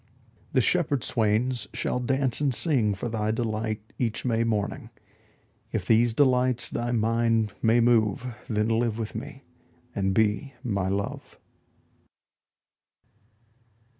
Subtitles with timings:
[0.49, 4.89] 20 The shepherd swains shall dance and sing For thy delight each May morning:
[5.71, 9.43] If these delights thy mind may move, Then live with me
[9.93, 11.37] and be my Love.